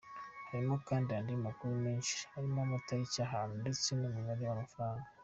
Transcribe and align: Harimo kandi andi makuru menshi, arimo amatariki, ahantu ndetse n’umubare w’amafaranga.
Harimo 0.49 0.75
kandi 0.87 1.09
andi 1.17 1.33
makuru 1.45 1.73
menshi, 1.85 2.17
arimo 2.35 2.59
amatariki, 2.65 3.17
ahantu 3.27 3.53
ndetse 3.61 3.87
n’umubare 3.93 4.43
w’amafaranga. 4.47 5.07